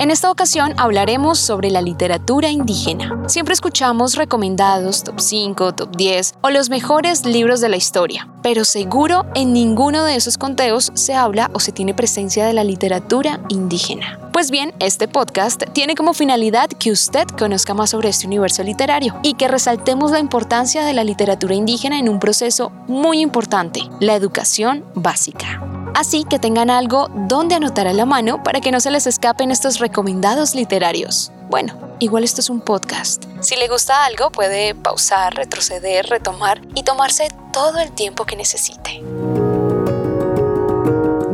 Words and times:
En 0.00 0.12
esta 0.12 0.30
ocasión 0.30 0.74
hablaremos 0.76 1.40
sobre 1.40 1.72
la 1.72 1.82
literatura 1.82 2.50
indígena. 2.50 3.20
Siempre 3.26 3.52
escuchamos 3.52 4.14
recomendados 4.14 5.02
top 5.02 5.18
5, 5.18 5.74
top 5.74 5.96
10 5.96 6.34
o 6.40 6.50
los 6.50 6.70
mejores 6.70 7.26
libros 7.26 7.60
de 7.60 7.68
la 7.68 7.78
historia, 7.78 8.28
pero 8.40 8.64
seguro 8.64 9.26
en 9.34 9.52
ninguno 9.52 10.04
de 10.04 10.14
esos 10.14 10.38
conteos 10.38 10.92
se 10.94 11.16
habla 11.16 11.50
o 11.52 11.58
se 11.58 11.72
tiene 11.72 11.94
presencia 11.94 12.46
de 12.46 12.52
la 12.52 12.62
literatura 12.62 13.40
indígena. 13.48 14.20
Pues 14.32 14.52
bien, 14.52 14.72
este 14.78 15.08
podcast 15.08 15.64
tiene 15.72 15.96
como 15.96 16.14
finalidad 16.14 16.68
que 16.68 16.92
usted 16.92 17.24
conozca 17.36 17.74
más 17.74 17.90
sobre 17.90 18.10
este 18.10 18.28
universo 18.28 18.62
literario 18.62 19.18
y 19.24 19.34
que 19.34 19.48
resaltemos 19.48 20.12
la 20.12 20.20
importancia 20.20 20.84
de 20.84 20.94
la 20.94 21.02
literatura 21.02 21.56
indígena 21.56 21.98
en 21.98 22.08
un 22.08 22.20
proceso 22.20 22.70
muy 22.86 23.20
importante, 23.20 23.80
la 23.98 24.14
educación 24.14 24.84
básica 24.94 25.67
así 25.94 26.24
que 26.24 26.38
tengan 26.38 26.70
algo 26.70 27.08
donde 27.14 27.54
anotar 27.54 27.86
a 27.86 27.92
la 27.92 28.06
mano 28.06 28.42
para 28.42 28.60
que 28.60 28.70
no 28.70 28.80
se 28.80 28.90
les 28.90 29.06
escapen 29.06 29.50
estos 29.50 29.78
recomendados 29.78 30.54
literarios. 30.54 31.32
Bueno, 31.50 31.74
igual 31.98 32.24
esto 32.24 32.40
es 32.40 32.50
un 32.50 32.60
podcast. 32.60 33.24
Si 33.40 33.56
le 33.56 33.68
gusta 33.68 34.04
algo, 34.04 34.30
puede 34.30 34.74
pausar, 34.74 35.34
retroceder, 35.34 36.06
retomar 36.06 36.60
y 36.74 36.82
tomarse 36.82 37.28
todo 37.52 37.78
el 37.78 37.92
tiempo 37.92 38.24
que 38.24 38.36
necesite. 38.36 39.02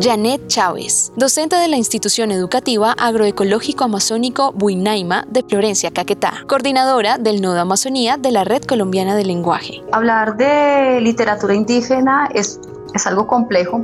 Janet 0.00 0.48
Chávez, 0.48 1.12
docente 1.16 1.56
de 1.56 1.66
la 1.66 1.76
institución 1.76 2.30
educativa 2.30 2.92
agroecológico 2.92 3.84
amazónico 3.84 4.52
Buinaima 4.52 5.24
de 5.30 5.42
Florencia, 5.42 5.90
Caquetá, 5.90 6.44
coordinadora 6.46 7.16
del 7.16 7.40
Nodo 7.40 7.60
Amazonía 7.60 8.18
de 8.18 8.30
la 8.30 8.44
Red 8.44 8.64
Colombiana 8.64 9.16
de 9.16 9.24
Lenguaje. 9.24 9.82
Hablar 9.92 10.36
de 10.36 11.00
literatura 11.00 11.54
indígena 11.54 12.28
es, 12.34 12.60
es 12.92 13.06
algo 13.06 13.26
complejo 13.26 13.82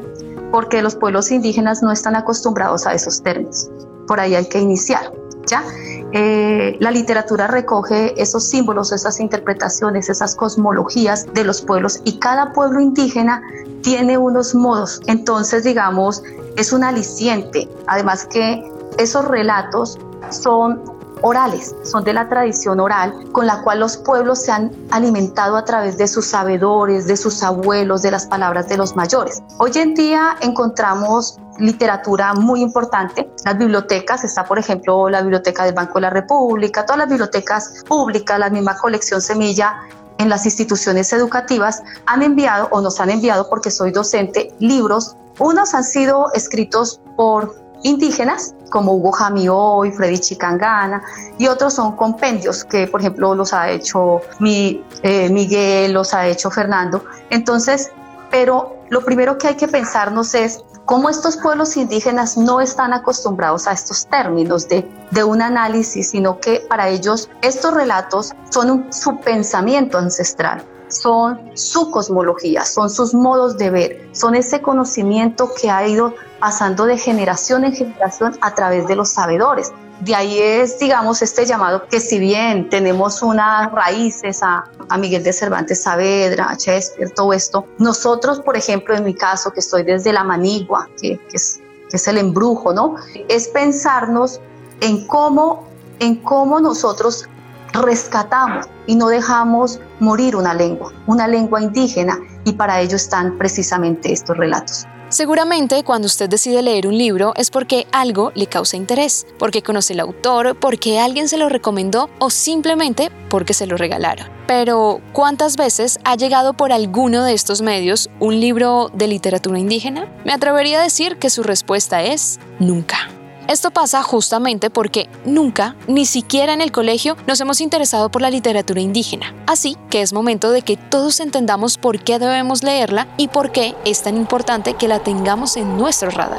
porque 0.51 0.83
los 0.83 0.97
pueblos 0.97 1.31
indígenas 1.31 1.83
no 1.83 1.93
están 1.93 2.17
acostumbrados 2.17 2.87
a 2.87 2.95
esos 2.95 3.23
términos. 3.23 3.71
Por 4.07 4.21
ahí 4.21 4.35
hay 4.35 4.49
que 4.49 4.59
iniciar. 4.59 5.13
¿ya? 5.47 5.65
Eh, 6.13 6.77
la 6.81 6.91
literatura 6.91 7.47
recoge 7.47 8.21
esos 8.21 8.45
símbolos, 8.45 8.93
esas 8.93 9.21
interpretaciones, 9.21 10.09
esas 10.09 10.35
cosmologías 10.35 11.27
de 11.35 11.45
los 11.45 11.63
pueblos 11.63 12.01
y 12.05 12.19
cada 12.19 12.53
pueblo 12.53 12.81
indígena 12.81 13.43
tiene 13.83 14.19
unos 14.19 14.55
modos. 14.55 15.01
Entonces, 15.07 15.65
digamos, 15.65 16.23
es 16.57 16.73
un 16.73 16.85
aliciente. 16.85 17.69
Además 17.87 18.27
que 18.27 18.71
esos 18.99 19.25
relatos 19.27 19.99
son 20.31 20.83
orales, 21.23 21.75
son 21.83 22.05
de 22.05 22.13
la 22.13 22.29
tradición 22.29 22.81
oral 22.81 23.15
con 23.33 23.47
la 23.47 23.63
cual 23.63 23.81
los 23.81 23.97
pueblos 23.97 24.43
se 24.43 24.53
han 24.53 24.71
alimentado 24.91 25.57
a 25.57 25.65
través 25.65 25.99
de 25.99 26.09
sus 26.09 26.27
sabedores, 26.27 27.07
de 27.07 27.17
sus 27.17 27.43
abuelos, 27.43 28.03
de 28.03 28.11
las 28.11 28.27
palabras 28.27 28.69
de 28.69 28.77
los 28.77 28.97
mayores. 28.97 29.43
Hoy 29.59 29.73
en 29.77 29.95
día 29.95 30.37
encontramos 30.41 31.39
literatura 31.59 32.33
muy 32.35 32.63
importante. 32.63 33.31
Las 33.45 33.59
bibliotecas, 33.59 34.25
está 34.25 34.45
por 34.45 34.59
ejemplo 34.59 35.09
la 35.09 35.21
Biblioteca 35.21 35.65
del 35.65 35.75
Banco 35.75 35.95
de 35.95 36.03
la 36.03 36.11
República, 36.11 36.85
todas 36.85 36.99
las 36.99 37.09
bibliotecas 37.09 37.85
públicas, 37.87 38.39
la 38.39 38.51
misma 38.51 38.77
colección 38.79 39.21
Semilla 39.21 39.77
en 40.19 40.29
las 40.29 40.45
instituciones 40.45 41.13
educativas 41.13 41.83
han 42.07 42.23
enviado 42.23 42.69
o 42.73 42.81
nos 42.81 43.01
han 43.01 43.11
enviado, 43.11 43.49
porque 43.49 43.71
soy 43.71 43.91
docente, 43.91 44.55
libros. 44.59 45.17
Unos 45.39 45.75
han 45.75 45.85
sido 45.85 46.31
escritos 46.35 47.01
por 47.17 47.55
indígenas, 47.83 48.55
como 48.71 48.93
Hugo 48.95 49.13
Jamio 49.13 49.85
y 49.85 49.93
Freddy 49.93 50.19
Chicangana, 50.19 51.03
y 51.39 51.49
otros 51.49 51.75
son 51.75 51.97
compendios 51.97 52.65
que, 52.65 52.87
por 52.87 53.01
ejemplo, 53.01 53.35
los 53.35 53.53
ha 53.53 53.71
hecho 53.71 54.21
mi, 54.39 54.85
eh, 55.03 55.29
Miguel, 55.29 55.93
los 55.93 56.15
ha 56.15 56.27
hecho 56.27 56.51
Fernando. 56.51 57.05
Entonces, 57.29 57.91
pero 58.31 58.77
lo 58.89 59.05
primero 59.05 59.37
que 59.37 59.49
hay 59.49 59.57
que 59.57 59.69
pensarnos 59.69 60.35
es 60.35 60.65
cómo 60.85 61.09
estos 61.09 61.37
pueblos 61.37 61.77
indígenas 61.77 62.37
no 62.37 62.61
están 62.61 62.93
acostumbrados 62.93 63.67
a 63.67 63.73
estos 63.73 64.07
términos 64.07 64.69
de, 64.69 64.89
de 65.11 65.25
un 65.25 65.43
análisis, 65.43 66.11
sino 66.11 66.41
que 66.41 66.65
para 66.69 66.89
ellos 66.89 67.29
estos 67.43 67.75
relatos 67.75 68.33
son 68.51 68.93
su 68.93 69.21
pensamiento 69.21 69.99
ancestral 69.99 70.65
son 70.91 71.51
su 71.55 71.91
cosmología, 71.91 72.65
son 72.65 72.91
sus 72.91 73.15
modos 73.15 73.57
de 73.57 73.71
ver, 73.71 74.09
son 74.13 74.35
ese 74.35 74.61
conocimiento 74.61 75.51
que 75.61 75.71
ha 75.71 75.87
ido 75.87 76.15
pasando 76.39 76.87
de 76.87 76.99
generación 76.99 77.65
en 77.65 77.73
generación 77.73 78.37
a 78.41 78.55
través 78.55 78.87
de 78.87 78.97
los 78.97 79.11
sabedores. 79.11 79.73
De 80.01 80.15
ahí 80.15 80.39
es, 80.39 80.79
digamos, 80.79 81.21
este 81.21 81.45
llamado 81.45 81.87
que 81.87 82.01
si 82.01 82.19
bien 82.19 82.71
tenemos 82.71 83.23
unas 83.23 83.71
raíces 83.71 84.43
a, 84.43 84.65
Miguel 84.99 85.23
de 85.23 85.33
Cervantes 85.33 85.83
Saavedra, 85.83 86.51
a 86.51 86.55
Shakespeare, 86.55 87.11
todo 87.11 87.33
esto, 87.33 87.67
nosotros, 87.79 88.41
por 88.41 88.57
ejemplo, 88.57 88.97
en 88.97 89.05
mi 89.05 89.15
caso, 89.15 89.53
que 89.53 89.61
estoy 89.61 89.85
desde 89.85 90.13
la 90.13 90.25
manigua, 90.25 90.89
que, 91.01 91.21
es, 91.33 91.61
que 91.91 91.97
es 91.97 92.09
el 92.09 92.19
embrujo, 92.19 92.73
¿no? 92.73 92.97
Es 93.29 93.49
pensarnos 93.49 94.41
en 94.81 95.07
cómo, 95.07 95.69
en 96.01 96.17
cómo 96.17 96.61
nosotros 96.61 97.29
rescatamos 97.73 98.67
y 98.87 98.95
no 98.95 99.09
dejamos 99.09 99.81
morir 100.01 100.37
una 100.37 100.55
lengua, 100.55 100.93
una 101.07 101.27
lengua 101.27 101.63
indígena, 101.63 102.19
y 102.45 102.53
para 102.53 102.81
ello 102.81 102.97
están 102.97 103.37
precisamente 103.39 104.13
estos 104.13 104.37
relatos. 104.37 104.87
Seguramente 105.11 105.83
cuando 105.83 106.07
usted 106.07 106.29
decide 106.29 106.63
leer 106.63 106.87
un 106.87 106.97
libro 106.97 107.33
es 107.35 107.51
porque 107.51 107.89
algo 107.91 108.31
le 108.37 108.47
causa 108.47 108.77
interés, 108.77 109.27
porque 109.41 109.61
conoce 109.61 109.93
el 109.93 110.01
autor, 110.01 110.57
porque 110.57 111.01
alguien 111.01 111.27
se 111.27 111.37
lo 111.37 111.49
recomendó 111.49 112.09
o 112.21 112.31
simplemente 112.31 113.11
porque 113.29 113.53
se 113.53 113.67
lo 113.67 113.77
regalaron. 113.77 114.29
Pero, 114.47 115.01
¿cuántas 115.13 115.57
veces 115.57 115.99
ha 116.05 116.15
llegado 116.15 116.55
por 116.55 116.73
alguno 116.73 117.25
de 117.25 117.35
estos 117.35 117.61
medios 117.61 118.09
un 118.21 118.39
libro 118.39 118.89
de 118.95 119.09
literatura 119.09 119.59
indígena? 119.59 120.09
Me 120.25 120.33
atrevería 120.33 120.79
a 120.79 120.83
decir 120.85 121.19
que 121.19 121.29
su 121.29 121.43
respuesta 121.43 122.05
es 122.05 122.39
nunca. 122.61 123.11
Esto 123.49 123.71
pasa 123.71 124.03
justamente 124.03 124.71
porque 124.71 125.09
nunca, 125.25 125.75
ni 125.89 126.07
siquiera 126.07 126.53
en 126.53 126.61
el 126.61 126.71
colegio, 126.71 127.17
nos 127.27 127.41
hemos 127.41 127.61
interesado 127.61 128.09
por 128.09 128.23
la 128.23 128.31
literatura 128.31 128.81
indígena. 128.81 129.35
Así 129.47 129.77
que 129.89 130.03
es 130.03 130.13
momento 130.13 130.53
de 130.53 130.63
que 130.63 130.77
todos 130.77 131.21
entendamos 131.21 131.77
por 131.77 131.99
qué 131.99 132.19
debemos 132.19 132.63
leerla 132.63 133.09
y 133.17 133.29
por 133.29 133.51
qué 133.51 133.75
es 133.85 134.03
tan 134.03 134.17
importante 134.17 134.75
que 134.75 134.89
la 134.89 135.01
tengamos 135.01 135.57
en 135.57 135.77
nuestro 135.77 136.11
radar. 136.11 136.39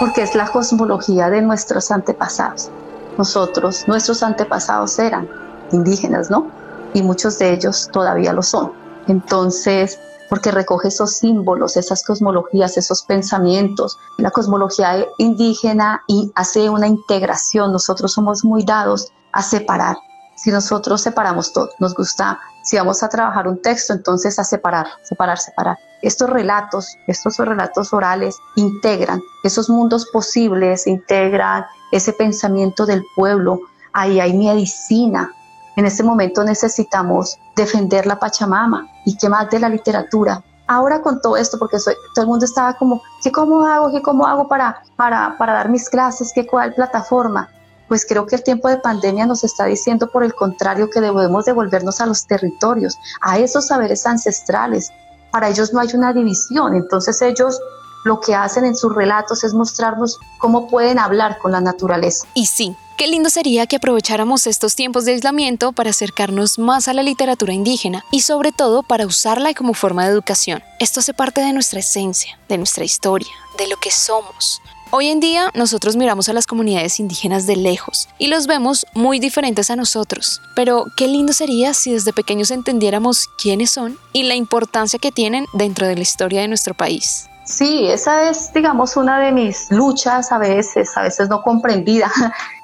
Porque 0.00 0.22
es 0.22 0.34
la 0.34 0.48
cosmología 0.48 1.30
de 1.30 1.42
nuestros 1.42 1.92
antepasados. 1.92 2.70
Nosotros, 3.16 3.86
nuestros 3.86 4.24
antepasados 4.24 4.98
eran 4.98 5.28
indígenas, 5.70 6.30
¿no? 6.30 6.48
Y 6.94 7.02
muchos 7.02 7.38
de 7.38 7.52
ellos 7.52 7.88
todavía 7.92 8.32
lo 8.32 8.42
son. 8.42 8.81
Entonces, 9.08 9.98
porque 10.28 10.50
recoge 10.50 10.88
esos 10.88 11.16
símbolos, 11.18 11.76
esas 11.76 12.02
cosmologías, 12.04 12.78
esos 12.78 13.02
pensamientos. 13.02 13.98
La 14.18 14.30
cosmología 14.30 15.04
indígena 15.18 16.02
y 16.08 16.32
hace 16.34 16.70
una 16.70 16.86
integración. 16.86 17.72
Nosotros 17.72 18.12
somos 18.12 18.44
muy 18.44 18.64
dados 18.64 19.12
a 19.32 19.42
separar. 19.42 19.96
Si 20.36 20.50
nosotros 20.50 21.02
separamos 21.02 21.52
todo, 21.52 21.68
nos 21.78 21.94
gusta, 21.94 22.40
si 22.64 22.76
vamos 22.76 23.02
a 23.02 23.08
trabajar 23.08 23.46
un 23.46 23.60
texto, 23.60 23.92
entonces 23.92 24.38
a 24.38 24.44
separar, 24.44 24.86
separar, 25.02 25.38
separar. 25.38 25.76
Estos 26.00 26.30
relatos, 26.30 26.86
estos 27.06 27.36
relatos 27.36 27.92
orales 27.92 28.36
integran 28.56 29.20
esos 29.44 29.68
mundos 29.68 30.06
posibles, 30.12 30.86
integran 30.86 31.64
ese 31.92 32.12
pensamiento 32.12 32.86
del 32.86 33.04
pueblo. 33.14 33.60
Ahí 33.92 34.18
hay 34.18 34.32
medicina, 34.32 35.30
en 35.76 35.86
este 35.86 36.02
momento 36.02 36.44
necesitamos 36.44 37.38
defender 37.56 38.06
la 38.06 38.18
Pachamama 38.18 38.88
y 39.04 39.16
qué 39.16 39.28
más 39.28 39.48
de 39.50 39.58
la 39.58 39.68
literatura. 39.68 40.42
Ahora 40.66 41.02
con 41.02 41.20
todo 41.20 41.36
esto, 41.36 41.58
porque 41.58 41.78
todo 41.78 42.22
el 42.22 42.26
mundo 42.26 42.44
estaba 42.44 42.74
como, 42.74 43.02
¿qué 43.22 43.32
cómo 43.32 43.66
hago? 43.66 43.90
¿Qué 43.90 44.00
cómo 44.00 44.26
hago 44.26 44.48
para, 44.48 44.82
para, 44.96 45.36
para 45.38 45.54
dar 45.54 45.68
mis 45.68 45.88
clases? 45.88 46.32
¿Qué 46.34 46.46
cuál 46.46 46.74
plataforma? 46.74 47.50
Pues 47.88 48.06
creo 48.06 48.26
que 48.26 48.36
el 48.36 48.42
tiempo 48.42 48.68
de 48.68 48.78
pandemia 48.78 49.26
nos 49.26 49.44
está 49.44 49.66
diciendo 49.66 50.08
por 50.10 50.24
el 50.24 50.34
contrario 50.34 50.88
que 50.88 51.00
debemos 51.00 51.44
devolvernos 51.44 52.00
a 52.00 52.06
los 52.06 52.26
territorios, 52.26 52.98
a 53.20 53.38
esos 53.38 53.66
saberes 53.66 54.06
ancestrales. 54.06 54.90
Para 55.30 55.48
ellos 55.48 55.72
no 55.72 55.80
hay 55.80 55.88
una 55.94 56.12
división, 56.12 56.74
entonces 56.74 57.20
ellos 57.22 57.60
lo 58.04 58.20
que 58.20 58.34
hacen 58.34 58.64
en 58.64 58.76
sus 58.76 58.94
relatos 58.94 59.44
es 59.44 59.54
mostrarnos 59.54 60.18
cómo 60.38 60.68
pueden 60.68 60.98
hablar 60.98 61.38
con 61.38 61.52
la 61.52 61.60
naturaleza. 61.60 62.26
Y 62.34 62.46
sí, 62.46 62.76
Qué 63.02 63.08
lindo 63.08 63.30
sería 63.30 63.66
que 63.66 63.76
aprovecháramos 63.76 64.46
estos 64.46 64.76
tiempos 64.76 65.04
de 65.04 65.12
aislamiento 65.12 65.72
para 65.72 65.90
acercarnos 65.90 66.58
más 66.58 66.86
a 66.86 66.92
la 66.92 67.02
literatura 67.02 67.52
indígena 67.52 68.04
y 68.12 68.20
sobre 68.20 68.52
todo 68.52 68.84
para 68.84 69.06
usarla 69.06 69.54
como 69.54 69.74
forma 69.74 70.04
de 70.04 70.12
educación. 70.12 70.62
Esto 70.78 71.00
hace 71.00 71.12
parte 71.12 71.40
de 71.40 71.52
nuestra 71.52 71.80
esencia, 71.80 72.38
de 72.48 72.58
nuestra 72.58 72.84
historia, 72.84 73.32
de 73.58 73.66
lo 73.66 73.76
que 73.78 73.90
somos. 73.90 74.60
Hoy 74.92 75.08
en 75.08 75.20
día 75.20 75.50
nosotros 75.54 75.96
miramos 75.96 76.28
a 76.28 76.34
las 76.34 76.46
comunidades 76.46 77.00
indígenas 77.00 77.46
de 77.46 77.56
lejos 77.56 78.08
y 78.18 78.26
los 78.26 78.46
vemos 78.46 78.86
muy 78.94 79.18
diferentes 79.18 79.70
a 79.70 79.76
nosotros, 79.76 80.42
pero 80.54 80.84
qué 80.96 81.08
lindo 81.08 81.32
sería 81.32 81.72
si 81.72 81.92
desde 81.92 82.12
pequeños 82.12 82.50
entendiéramos 82.50 83.26
quiénes 83.36 83.70
son 83.70 83.98
y 84.12 84.24
la 84.24 84.34
importancia 84.34 84.98
que 84.98 85.10
tienen 85.10 85.46
dentro 85.54 85.86
de 85.86 85.96
la 85.96 86.02
historia 86.02 86.42
de 86.42 86.48
nuestro 86.48 86.74
país. 86.74 87.26
Sí, 87.52 87.86
esa 87.86 88.30
es, 88.30 88.50
digamos, 88.54 88.96
una 88.96 89.20
de 89.20 89.30
mis 89.30 89.70
luchas 89.70 90.32
a 90.32 90.38
veces, 90.38 90.96
a 90.96 91.02
veces 91.02 91.28
no 91.28 91.42
comprendida, 91.42 92.10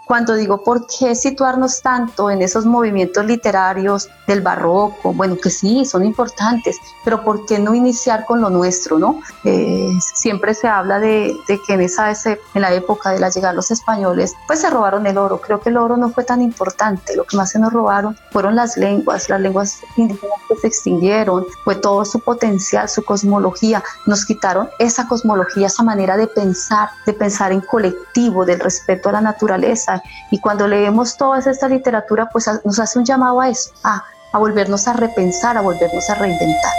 cuando 0.09 0.35
digo 0.35 0.65
por 0.65 0.87
qué 0.87 1.15
situarnos 1.15 1.83
tanto 1.83 2.31
en 2.31 2.41
esos 2.41 2.65
movimientos 2.65 3.27
literarios 3.27 4.09
del 4.27 4.41
barroco, 4.41 5.13
bueno, 5.13 5.37
que 5.37 5.51
sí, 5.51 5.85
son 5.85 6.03
importantes, 6.03 6.79
pero 7.05 7.23
por 7.23 7.45
qué 7.45 7.59
no 7.59 7.75
iniciar 7.75 8.25
con 8.25 8.41
lo 8.41 8.49
nuestro, 8.49 8.99
¿no? 8.99 9.21
Eh, 9.45 9.91
siempre 10.15 10.55
se 10.55 10.67
habla 10.67 10.99
de, 10.99 11.37
que 11.47 11.75
en 11.75 11.83
esa 11.83 12.09
en 12.09 12.63
la 12.63 12.73
época 12.73 13.11
de 13.11 13.21
la 13.21 13.29
llegada 13.29 13.53
de 13.53 13.57
los 13.57 13.71
españoles, 13.71 14.33
pues 14.47 14.61
se 14.61 14.71
robaron 14.71 15.07
el 15.07 15.19
oro. 15.19 15.43
Creo 15.43 15.61
que 15.61 15.69
el 15.69 15.77
oro 15.77 15.99
no 15.99 16.09
fue 16.09 16.25
tan 16.25 16.41
importante, 16.41 17.15
lo 17.15 17.25
que 17.25 17.37
más 17.37 17.51
se 17.51 17.59
nos 17.59 17.71
robaron 17.71 18.17
fueron 18.31 18.57
las 18.57 18.79
lenguas, 18.79 19.29
las 19.29 19.41
lenguas 19.43 19.81
indígenas 19.99 20.39
que 20.49 20.57
se 20.57 20.69
extinguieron, 20.69 21.45
fue 21.65 21.75
todo 21.75 22.07
su 22.07 22.21
potencial, 22.21 22.89
su 22.89 23.05
cosmología. 23.05 23.85
Nos 24.07 24.25
quitaron 24.25 24.71
esa 24.79 25.07
cosmología, 25.07 25.67
esa 25.67 25.83
manera 25.83 26.17
de 26.17 26.29
pensar, 26.29 26.89
de 27.05 27.13
pensar 27.13 27.53
en 27.53 27.61
colectivo, 27.61 28.47
del 28.47 28.59
respeto 28.59 29.11
a 29.11 29.13
la 29.13 29.21
naturaleza 29.21 29.98
y 30.31 30.39
cuando 30.39 30.67
leemos 30.67 31.17
toda 31.17 31.39
esta 31.39 31.69
literatura, 31.69 32.29
pues 32.31 32.49
nos 32.65 32.79
hace 32.79 32.99
un 32.99 33.05
llamado 33.05 33.41
a 33.41 33.49
eso, 33.49 33.71
a, 33.85 34.05
a 34.33 34.39
volvernos 34.39 34.89
a 34.89 34.93
repensar, 34.93 35.57
a 35.57 35.61
volvernos 35.61 36.09
a 36.11 36.15
reinventar. 36.15 36.73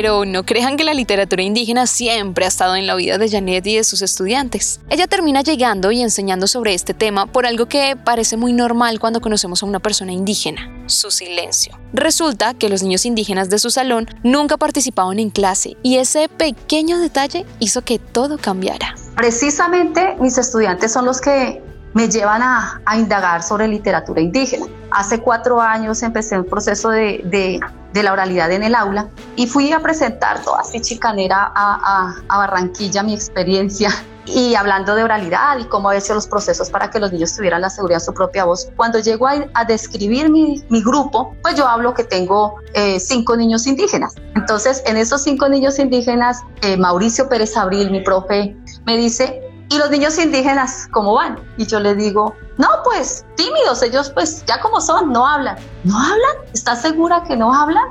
Pero 0.00 0.24
no 0.24 0.46
crean 0.46 0.76
que 0.76 0.84
la 0.84 0.94
literatura 0.94 1.42
indígena 1.42 1.88
siempre 1.88 2.44
ha 2.44 2.48
estado 2.48 2.76
en 2.76 2.86
la 2.86 2.94
vida 2.94 3.18
de 3.18 3.28
Janet 3.28 3.66
y 3.66 3.78
de 3.78 3.82
sus 3.82 4.00
estudiantes. 4.00 4.78
Ella 4.90 5.08
termina 5.08 5.42
llegando 5.42 5.90
y 5.90 6.02
enseñando 6.02 6.46
sobre 6.46 6.72
este 6.72 6.94
tema 6.94 7.26
por 7.26 7.46
algo 7.46 7.66
que 7.66 7.96
parece 7.96 8.36
muy 8.36 8.52
normal 8.52 9.00
cuando 9.00 9.20
conocemos 9.20 9.60
a 9.60 9.66
una 9.66 9.80
persona 9.80 10.12
indígena, 10.12 10.70
su 10.86 11.10
silencio. 11.10 11.76
Resulta 11.92 12.54
que 12.54 12.68
los 12.68 12.84
niños 12.84 13.06
indígenas 13.06 13.50
de 13.50 13.58
su 13.58 13.70
salón 13.70 14.06
nunca 14.22 14.56
participaban 14.56 15.18
en 15.18 15.30
clase 15.30 15.76
y 15.82 15.96
ese 15.96 16.28
pequeño 16.28 17.00
detalle 17.00 17.44
hizo 17.58 17.82
que 17.82 17.98
todo 17.98 18.38
cambiara. 18.38 18.94
Precisamente 19.16 20.14
mis 20.20 20.38
estudiantes 20.38 20.92
son 20.92 21.06
los 21.06 21.20
que 21.20 21.60
me 21.94 22.08
llevan 22.08 22.42
a, 22.42 22.80
indagar 22.96 23.42
sobre 23.42 23.68
literatura 23.68 24.20
indígena. 24.20 24.66
Hace 24.90 25.20
cuatro 25.20 25.60
años 25.60 26.02
empecé 26.02 26.38
un 26.38 26.44
proceso 26.44 26.90
de, 26.90 27.22
de, 27.24 28.02
la 28.02 28.12
oralidad 28.12 28.52
en 28.52 28.62
el 28.62 28.76
aula 28.76 29.08
y 29.34 29.48
fui 29.48 29.72
a 29.72 29.80
presentar 29.80 30.40
toda 30.42 30.60
así 30.60 30.80
chicanera 30.80 31.50
a, 31.52 32.14
a, 32.28 32.38
Barranquilla 32.38 33.02
mi 33.02 33.12
experiencia 33.12 33.90
y 34.26 34.54
hablando 34.54 34.94
de 34.94 35.02
oralidad 35.02 35.58
y 35.58 35.64
cómo 35.64 35.88
había 35.90 36.02
los 36.14 36.28
procesos 36.28 36.70
para 36.70 36.90
que 36.90 37.00
los 37.00 37.12
niños 37.12 37.34
tuvieran 37.34 37.60
la 37.60 37.70
seguridad 37.70 38.00
en 38.00 38.04
su 38.04 38.14
propia 38.14 38.44
voz. 38.44 38.68
Cuando 38.76 39.00
llego 39.00 39.26
a, 39.26 39.64
describir 39.64 40.30
mi, 40.30 40.62
mi, 40.68 40.80
grupo, 40.80 41.34
pues 41.42 41.56
yo 41.56 41.66
hablo 41.66 41.92
que 41.94 42.04
tengo 42.04 42.56
eh, 42.74 43.00
cinco 43.00 43.36
niños 43.36 43.66
indígenas. 43.66 44.14
Entonces, 44.36 44.82
en 44.86 44.96
esos 44.96 45.22
cinco 45.22 45.48
niños 45.48 45.78
indígenas, 45.80 46.42
eh, 46.62 46.76
Mauricio 46.76 47.28
Pérez 47.28 47.56
Abril, 47.56 47.90
mi 47.90 48.00
profe, 48.00 48.56
me 48.86 48.96
dice, 48.96 49.47
¿y 49.68 49.78
los 49.78 49.90
niños 49.90 50.18
indígenas 50.18 50.88
cómo 50.92 51.14
van? 51.14 51.38
Y 51.56 51.66
yo 51.66 51.80
le 51.80 51.94
digo, 51.94 52.34
no, 52.56 52.68
pues 52.84 53.24
tímidos, 53.36 53.82
ellos 53.82 54.10
pues 54.10 54.44
ya 54.46 54.60
como 54.60 54.80
son, 54.80 55.12
no 55.12 55.26
hablan. 55.26 55.56
¿No 55.84 55.98
hablan? 55.98 56.36
¿Estás 56.52 56.82
segura 56.82 57.22
que 57.24 57.36
no 57.36 57.52
hablan? 57.52 57.84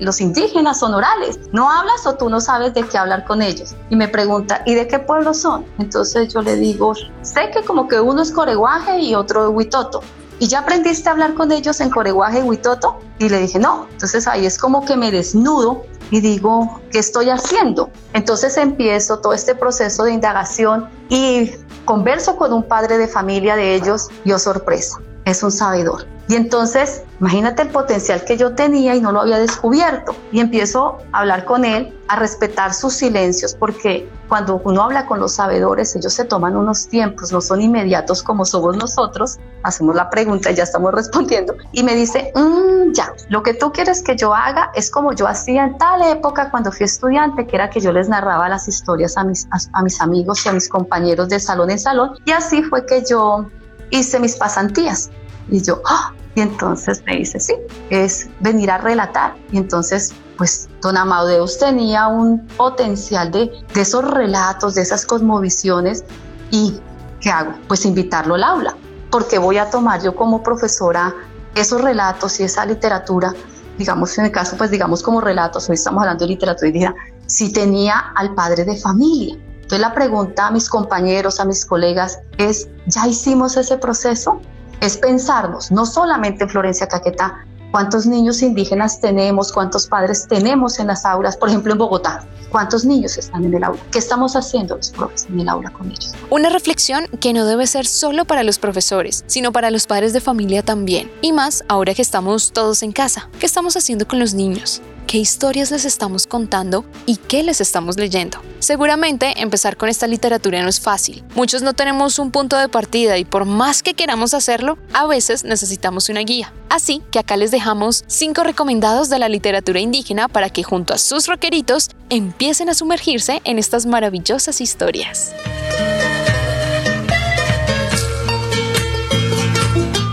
los 0.00 0.20
indígenas 0.20 0.78
son 0.78 0.94
orales. 0.94 1.38
¿No 1.52 1.70
hablas 1.70 2.06
o 2.06 2.14
tú 2.14 2.30
no 2.30 2.40
sabes 2.40 2.74
de 2.74 2.82
qué 2.84 2.96
hablar 2.96 3.24
con 3.26 3.42
ellos? 3.42 3.74
Y 3.90 3.96
me 3.96 4.08
pregunta, 4.08 4.62
¿y 4.64 4.74
de 4.74 4.88
qué 4.88 4.98
pueblo 4.98 5.34
son? 5.34 5.66
Entonces 5.78 6.32
yo 6.32 6.42
le 6.42 6.56
digo, 6.56 6.94
sé 7.22 7.50
que 7.50 7.62
como 7.62 7.86
que 7.86 8.00
uno 8.00 8.22
es 8.22 8.32
coreguaje 8.32 8.98
y 9.00 9.14
otro 9.14 9.48
es 9.48 9.54
huitoto. 9.54 10.02
¿Y 10.42 10.48
ya 10.48 10.58
aprendiste 10.58 11.08
a 11.08 11.12
hablar 11.12 11.34
con 11.34 11.52
ellos 11.52 11.80
en 11.80 11.88
coreguaje 11.88 12.42
huitoto? 12.42 12.98
Y 13.20 13.28
le 13.28 13.38
dije, 13.38 13.60
no. 13.60 13.86
Entonces 13.92 14.26
ahí 14.26 14.44
es 14.44 14.58
como 14.58 14.84
que 14.84 14.96
me 14.96 15.12
desnudo 15.12 15.84
y 16.10 16.20
digo, 16.20 16.80
¿qué 16.90 16.98
estoy 16.98 17.30
haciendo? 17.30 17.90
Entonces 18.12 18.56
empiezo 18.56 19.20
todo 19.20 19.34
este 19.34 19.54
proceso 19.54 20.02
de 20.02 20.10
indagación 20.14 20.88
y 21.08 21.52
converso 21.84 22.34
con 22.34 22.52
un 22.52 22.64
padre 22.64 22.98
de 22.98 23.06
familia 23.06 23.54
de 23.54 23.76
ellos 23.76 24.08
y 24.24 24.32
sorpresa, 24.32 24.98
es 25.24 25.42
un 25.42 25.50
sabedor. 25.50 26.06
Y 26.28 26.36
entonces, 26.36 27.02
imagínate 27.20 27.62
el 27.62 27.68
potencial 27.68 28.24
que 28.24 28.36
yo 28.36 28.54
tenía 28.54 28.94
y 28.94 29.00
no 29.00 29.12
lo 29.12 29.20
había 29.20 29.38
descubierto. 29.38 30.14
Y 30.30 30.40
empiezo 30.40 30.98
a 31.12 31.20
hablar 31.20 31.44
con 31.44 31.64
él, 31.64 31.98
a 32.08 32.16
respetar 32.16 32.72
sus 32.72 32.94
silencios, 32.94 33.54
porque 33.54 34.08
cuando 34.28 34.60
uno 34.64 34.84
habla 34.84 35.04
con 35.06 35.20
los 35.20 35.34
sabedores, 35.34 35.94
ellos 35.96 36.14
se 36.14 36.24
toman 36.24 36.56
unos 36.56 36.88
tiempos, 36.88 37.32
no 37.32 37.40
son 37.40 37.60
inmediatos 37.60 38.22
como 38.22 38.44
somos 38.44 38.76
nosotros. 38.76 39.38
Hacemos 39.62 39.94
la 39.94 40.08
pregunta 40.08 40.50
y 40.50 40.54
ya 40.54 40.62
estamos 40.62 40.94
respondiendo. 40.94 41.54
Y 41.72 41.82
me 41.82 41.94
dice, 41.94 42.32
mm, 42.34 42.92
ya, 42.92 43.12
lo 43.28 43.42
que 43.42 43.52
tú 43.54 43.72
quieres 43.72 44.02
que 44.02 44.16
yo 44.16 44.32
haga 44.32 44.70
es 44.74 44.90
como 44.90 45.12
yo 45.12 45.26
hacía 45.26 45.64
en 45.64 45.76
tal 45.76 46.02
época 46.02 46.50
cuando 46.50 46.72
fui 46.72 46.84
estudiante, 46.84 47.46
que 47.46 47.56
era 47.56 47.68
que 47.68 47.80
yo 47.80 47.92
les 47.92 48.08
narraba 48.08 48.48
las 48.48 48.68
historias 48.68 49.16
a 49.18 49.24
mis, 49.24 49.46
a 49.72 49.82
mis 49.82 50.00
amigos 50.00 50.46
y 50.46 50.48
a 50.48 50.52
mis 50.52 50.68
compañeros 50.68 51.28
de 51.28 51.40
salón 51.40 51.70
en 51.70 51.78
salón. 51.78 52.12
Y 52.24 52.30
así 52.30 52.62
fue 52.62 52.86
que 52.86 53.04
yo 53.04 53.48
hice 53.92 54.18
mis 54.18 54.36
pasantías. 54.36 55.10
Y 55.48 55.62
yo, 55.62 55.80
¡ah! 55.86 56.12
Y 56.34 56.40
entonces 56.40 57.02
me 57.06 57.16
dice, 57.16 57.38
sí, 57.38 57.54
es 57.90 58.28
venir 58.40 58.70
a 58.70 58.78
relatar. 58.78 59.36
Y 59.52 59.58
entonces, 59.58 60.12
pues, 60.38 60.68
don 60.80 60.96
Amadeus 60.96 61.58
tenía 61.58 62.08
un 62.08 62.46
potencial 62.56 63.30
de, 63.30 63.50
de 63.74 63.80
esos 63.80 64.10
relatos, 64.10 64.74
de 64.74 64.82
esas 64.82 65.04
cosmovisiones. 65.04 66.04
¿Y 66.50 66.80
qué 67.20 67.30
hago? 67.30 67.52
Pues 67.68 67.84
invitarlo 67.84 68.34
al 68.34 68.44
aula. 68.44 68.76
Porque 69.10 69.38
voy 69.38 69.58
a 69.58 69.68
tomar 69.68 70.02
yo 70.02 70.16
como 70.16 70.42
profesora 70.42 71.14
esos 71.54 71.82
relatos 71.82 72.40
y 72.40 72.44
esa 72.44 72.64
literatura, 72.64 73.34
digamos 73.76 74.16
en 74.16 74.24
el 74.26 74.32
caso, 74.32 74.56
pues 74.56 74.70
digamos 74.70 75.02
como 75.02 75.20
relatos, 75.20 75.68
hoy 75.68 75.74
estamos 75.74 76.00
hablando 76.00 76.24
de 76.24 76.30
literatura 76.30 76.68
y 76.68 76.72
dije, 76.72 76.94
si 77.26 77.52
tenía 77.52 77.98
al 78.14 78.34
padre 78.34 78.64
de 78.64 78.76
familia. 78.76 79.36
Entonces 79.62 79.80
la 79.80 79.94
pregunta 79.94 80.48
a 80.48 80.50
mis 80.50 80.68
compañeros, 80.68 81.40
a 81.40 81.44
mis 81.44 81.64
colegas 81.64 82.20
es, 82.38 82.68
¿ya 82.86 83.06
hicimos 83.06 83.56
ese 83.56 83.78
proceso? 83.78 84.40
es 84.82 84.96
pensarnos, 84.96 85.70
no 85.70 85.86
solamente 85.86 86.42
en 86.42 86.50
Florencia 86.50 86.88
Caquetá, 86.88 87.46
cuántos 87.70 88.04
niños 88.04 88.42
indígenas 88.42 89.00
tenemos, 89.00 89.52
cuántos 89.52 89.86
padres 89.86 90.26
tenemos 90.28 90.80
en 90.80 90.88
las 90.88 91.04
aulas, 91.04 91.36
por 91.36 91.48
ejemplo 91.48 91.72
en 91.72 91.78
Bogotá, 91.78 92.26
cuántos 92.50 92.84
niños 92.84 93.16
están 93.16 93.44
en 93.44 93.54
el 93.54 93.62
aula, 93.62 93.80
qué 93.92 94.00
estamos 94.00 94.34
haciendo 94.34 94.76
los 94.76 94.90
profes 94.90 95.26
en 95.26 95.38
el 95.38 95.48
aula 95.48 95.70
con 95.70 95.86
ellos. 95.88 96.12
Una 96.30 96.50
reflexión 96.50 97.06
que 97.20 97.32
no 97.32 97.46
debe 97.46 97.68
ser 97.68 97.86
solo 97.86 98.24
para 98.24 98.42
los 98.42 98.58
profesores, 98.58 99.22
sino 99.28 99.52
para 99.52 99.70
los 99.70 99.86
padres 99.86 100.12
de 100.12 100.20
familia 100.20 100.64
también, 100.64 101.08
y 101.22 101.32
más 101.32 101.62
ahora 101.68 101.94
que 101.94 102.02
estamos 102.02 102.50
todos 102.50 102.82
en 102.82 102.90
casa, 102.90 103.30
¿qué 103.38 103.46
estamos 103.46 103.76
haciendo 103.76 104.08
con 104.08 104.18
los 104.18 104.34
niños? 104.34 104.82
Qué 105.12 105.18
historias 105.18 105.70
les 105.70 105.84
estamos 105.84 106.26
contando 106.26 106.86
y 107.04 107.16
qué 107.16 107.42
les 107.42 107.60
estamos 107.60 107.98
leyendo. 107.98 108.38
Seguramente 108.60 109.42
empezar 109.42 109.76
con 109.76 109.90
esta 109.90 110.06
literatura 110.06 110.62
no 110.62 110.70
es 110.70 110.80
fácil. 110.80 111.22
Muchos 111.34 111.60
no 111.60 111.74
tenemos 111.74 112.18
un 112.18 112.30
punto 112.30 112.56
de 112.56 112.70
partida 112.70 113.18
y 113.18 113.26
por 113.26 113.44
más 113.44 113.82
que 113.82 113.92
queramos 113.92 114.32
hacerlo, 114.32 114.78
a 114.94 115.06
veces 115.06 115.44
necesitamos 115.44 116.08
una 116.08 116.20
guía. 116.20 116.54
Así 116.70 117.02
que 117.10 117.18
acá 117.18 117.36
les 117.36 117.50
dejamos 117.50 118.04
cinco 118.06 118.42
recomendados 118.42 119.10
de 119.10 119.18
la 119.18 119.28
literatura 119.28 119.80
indígena 119.80 120.28
para 120.28 120.48
que 120.48 120.62
junto 120.62 120.94
a 120.94 120.98
sus 120.98 121.26
roqueritos 121.26 121.90
empiecen 122.08 122.70
a 122.70 122.74
sumergirse 122.74 123.42
en 123.44 123.58
estas 123.58 123.84
maravillosas 123.84 124.62
historias. 124.62 125.34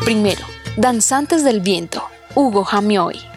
Primero, 0.04 0.46
Danzantes 0.76 1.46
del 1.46 1.62
Viento, 1.62 2.04
Hugo 2.36 2.66
Jamioy 2.66 3.29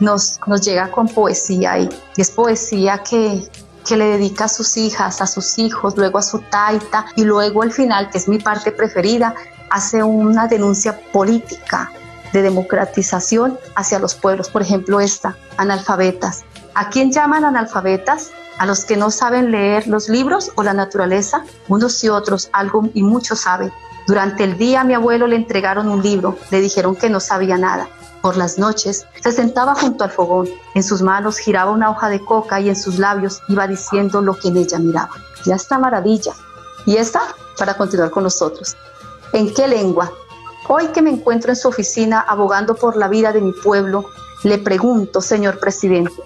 nos, 0.00 0.38
llega 0.62 0.90
con 0.90 1.08
poesía 1.08 1.78
y, 1.78 1.88
es 2.16 2.30
poesía 2.30 2.98
que, 2.98 3.48
que 3.86 3.96
le 3.96 4.06
dedica 4.06 4.44
a 4.44 4.48
sus 4.48 4.76
hijas, 4.76 5.20
a 5.20 5.26
sus 5.26 5.58
hijos, 5.58 5.96
luego 5.96 6.18
a 6.18 6.22
su 6.22 6.38
taita 6.38 7.06
y 7.16 7.24
luego 7.24 7.62
al 7.62 7.72
final, 7.72 8.10
que 8.10 8.18
es 8.18 8.28
mi 8.28 8.38
parte 8.38 8.72
preferida, 8.72 9.34
hace 9.70 10.02
una 10.02 10.46
denuncia 10.46 10.98
política 11.12 11.90
de 12.32 12.42
democratización 12.42 13.58
hacia 13.74 13.98
los 13.98 14.14
pueblos. 14.14 14.50
Por 14.50 14.62
ejemplo, 14.62 15.00
esta, 15.00 15.36
analfabetas. 15.56 16.44
¿A 16.74 16.90
quién 16.90 17.12
llaman 17.12 17.44
analfabetas? 17.44 18.30
A 18.58 18.66
los 18.66 18.84
que 18.84 18.96
no 18.96 19.10
saben 19.10 19.50
leer 19.50 19.86
los 19.86 20.08
libros 20.08 20.50
o 20.54 20.62
la 20.62 20.72
naturaleza, 20.72 21.44
unos 21.68 22.02
y 22.04 22.08
otros, 22.08 22.48
algo 22.52 22.88
y 22.94 23.02
muchos 23.02 23.40
saben. 23.40 23.72
Durante 24.06 24.44
el 24.44 24.56
día 24.56 24.82
a 24.82 24.84
mi 24.84 24.94
abuelo 24.94 25.26
le 25.26 25.36
entregaron 25.36 25.88
un 25.88 26.02
libro, 26.02 26.38
le 26.50 26.60
dijeron 26.60 26.94
que 26.96 27.10
no 27.10 27.20
sabía 27.20 27.58
nada 27.58 27.88
Por 28.26 28.36
las 28.36 28.58
noches 28.58 29.06
se 29.22 29.30
sentaba 29.30 29.76
junto 29.76 30.02
al 30.02 30.10
fogón, 30.10 30.48
en 30.74 30.82
sus 30.82 31.00
manos 31.00 31.38
giraba 31.38 31.70
una 31.70 31.90
hoja 31.90 32.08
de 32.08 32.18
coca 32.18 32.58
y 32.58 32.68
en 32.68 32.74
sus 32.74 32.98
labios 32.98 33.40
iba 33.46 33.68
diciendo 33.68 34.20
lo 34.20 34.34
que 34.34 34.48
en 34.48 34.56
ella 34.56 34.80
miraba. 34.80 35.12
Ya 35.44 35.54
está 35.54 35.78
maravilla. 35.78 36.32
Y 36.86 36.96
esta 36.96 37.20
para 37.56 37.74
continuar 37.74 38.10
con 38.10 38.24
nosotros. 38.24 38.76
¿En 39.32 39.54
qué 39.54 39.68
lengua? 39.68 40.10
Hoy 40.66 40.88
que 40.88 41.02
me 41.02 41.10
encuentro 41.10 41.52
en 41.52 41.56
su 41.56 41.68
oficina 41.68 42.18
abogando 42.18 42.74
por 42.74 42.96
la 42.96 43.06
vida 43.06 43.30
de 43.30 43.40
mi 43.40 43.52
pueblo, 43.52 44.06
le 44.42 44.58
pregunto, 44.58 45.20
señor 45.20 45.60
presidente, 45.60 46.20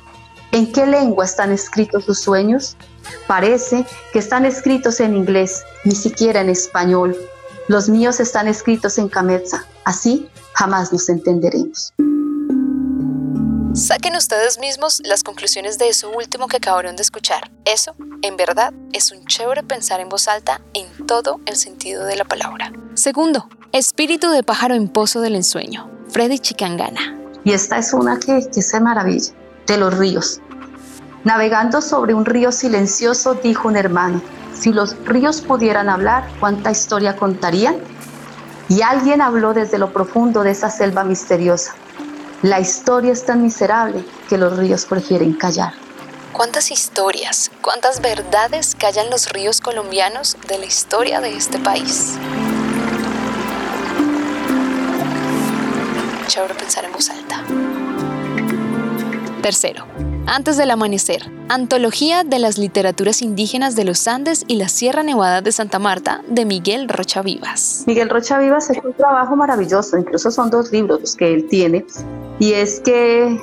¿en 0.53 0.73
qué 0.73 0.87
lengua 0.87 1.27
están 1.27 1.53
escritos 1.53 2.07
sus 2.07 2.19
sueños? 2.19 2.79
Parece 3.27 3.85
que 4.15 4.21
están 4.21 4.47
escritos 4.47 5.01
en 5.01 5.15
inglés, 5.15 5.65
ni 5.85 5.95
siquiera 5.95 6.41
en 6.41 6.49
español. 6.49 7.15
Los 7.69 7.91
míos 7.91 8.21
están 8.21 8.49
escritos 8.49 8.97
en 8.97 9.11
Cametza. 9.11 9.67
Así 9.85 10.31
jamás 10.55 10.93
nos 10.93 11.09
entenderemos. 11.09 11.93
Saquen 13.73 14.17
ustedes 14.17 14.59
mismos 14.59 15.01
las 15.05 15.23
conclusiones 15.23 15.79
de 15.79 15.89
eso 15.89 16.11
último 16.11 16.49
que 16.49 16.57
acabaron 16.57 16.97
de 16.97 17.03
escuchar. 17.03 17.53
Eso, 17.65 17.95
en 18.23 18.37
verdad, 18.37 18.73
es 18.93 19.13
un 19.13 19.25
chévere 19.27 19.63
pensar 19.63 20.01
en 20.01 20.09
voz 20.09 20.27
alta 20.27 20.61
en 20.75 21.07
todo 21.07 21.41
el 21.47 21.57
sentido 21.57 22.05
de 22.05 22.17
la 22.17 22.25
palabra. 22.25 22.73
Segundo, 22.95 23.49
espíritu 23.71 24.29
de 24.31 24.43
pájaro 24.43 24.75
en 24.75 24.89
pozo 24.89 25.21
del 25.21 25.37
ensueño. 25.37 25.89
Freddy 26.09 26.41
Chicangana. 26.41 27.17
Y 27.45 27.53
esta 27.53 27.79
es 27.79 27.93
una 27.93 28.19
que, 28.19 28.51
que 28.53 28.61
se 28.61 28.81
maravilla, 28.81 29.33
de 29.69 29.77
los 29.77 29.97
ríos. 29.97 30.41
Navegando 31.23 31.81
sobre 31.81 32.13
un 32.13 32.25
río 32.25 32.51
silencioso, 32.51 33.35
dijo 33.35 33.69
un 33.69 33.77
hermano, 33.77 34.21
si 34.59 34.73
los 34.73 34.97
ríos 35.05 35.41
pudieran 35.43 35.89
hablar, 35.89 36.29
¿cuánta 36.41 36.71
historia 36.71 37.15
contarían? 37.15 37.77
Y 38.71 38.83
alguien 38.83 39.21
habló 39.21 39.53
desde 39.53 39.79
lo 39.79 39.93
profundo 39.93 40.45
de 40.45 40.53
esa 40.53 40.71
selva 40.71 41.03
misteriosa. 41.03 41.75
La 42.43 42.61
historia 42.61 43.13
es 43.13 43.27
tan 43.27 43.43
miserable 43.43 44.05
que 44.29 44.39
los 44.39 44.57
ríos 44.57 44.87
prefieren 44.87 45.35
callar. 45.35 45.75
¿Cuántas 46.33 46.71
historias, 46.71 47.51
cuántas 47.61 48.01
verdades 48.01 48.77
callan 48.79 49.11
los 49.11 49.29
ríos 49.31 49.61
colombianos 49.61 50.37
de 50.47 50.59
la 50.59 50.67
historia 50.67 51.21
de 51.21 51.37
este 51.37 51.59
país? 51.59 52.17
Pensar 56.57 56.85
en 56.85 56.93
voz 56.93 57.11
alta. 57.11 57.70
Tercero, 59.41 59.85
antes 60.27 60.57
del 60.57 60.71
amanecer, 60.71 61.31
Antología 61.49 62.23
de 62.23 62.39
las 62.39 62.59
literaturas 62.59 63.23
indígenas 63.23 63.75
de 63.75 63.85
los 63.85 64.07
Andes 64.07 64.45
y 64.47 64.55
la 64.55 64.69
Sierra 64.69 65.03
Nevada 65.03 65.41
de 65.41 65.51
Santa 65.51 65.81
Marta 65.81 66.23
de 66.29 66.45
Miguel 66.45 66.89
Rocha 66.89 67.23
Vivas. 67.23 67.83
Miguel 67.87 68.09
Rocha 68.09 68.39
Vivas 68.39 68.71
es 68.71 68.79
un 68.85 68.93
trabajo 68.93 69.35
maravilloso, 69.35 69.99
incluso 69.99 70.31
son 70.31 70.51
dos 70.51 70.71
libros 70.71 71.01
los 71.01 71.17
que 71.17 71.35
él 71.35 71.49
tiene, 71.49 71.85
y 72.39 72.53
es 72.53 72.79
que 72.81 73.37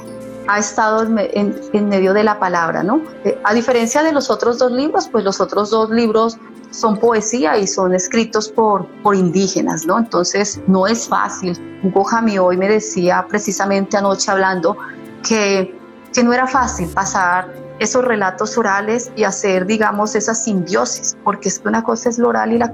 ha 0.48 0.60
estado 0.60 1.04
en, 1.04 1.90
medio 1.90 2.14
de 2.14 2.24
la 2.24 2.40
palabra, 2.40 2.82
¿no? 2.84 3.02
Eh, 3.26 3.38
a 3.44 3.54
diferencia 3.54 4.02
de 4.04 4.14
los 4.14 4.30
otros 4.30 4.58
dos 4.58 4.72
libros, 4.72 5.10
pues 5.12 5.26
los 5.26 5.42
otros 5.42 5.70
dos 5.70 5.90
libros 5.90 6.38
son 6.72 6.98
poesía 6.98 7.58
y 7.58 7.68
son 7.68 7.94
escritos 7.94 8.50
por, 8.50 8.88
por 9.04 9.16
indígenas, 9.16 9.86
¿no? 9.86 10.00
Entonces 10.00 10.62
no 10.68 10.88
es 10.88 11.08
fácil. 11.08 11.58
Hugo 11.84 12.06
Jami 12.06 12.38
hoy 12.38 12.56
me 12.56 12.70
decía 12.70 13.26
precisamente 13.28 13.98
anoche 13.98 14.32
hablando 14.32 14.78
que, 15.28 15.76
que 16.18 16.24
no 16.24 16.34
era 16.34 16.48
fácil 16.48 16.90
pasar 16.90 17.54
esos 17.78 18.04
relatos 18.04 18.58
orales 18.58 19.12
y 19.16 19.24
hacer, 19.24 19.68
digamos, 19.68 20.16
esa 20.16 20.34
simbiosis, 20.34 21.16
porque 21.24 21.48
es 21.48 21.60
que 21.60 21.68
una 21.68 21.84
cosa 21.84 22.10
es 22.10 22.18
lo 22.18 22.30
oral 22.30 22.54
y 22.54 22.58
la, 22.58 22.72